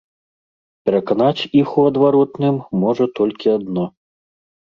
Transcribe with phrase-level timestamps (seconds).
[0.87, 2.55] Пераканаць іх у адваротным
[2.85, 3.87] можа толькі адно.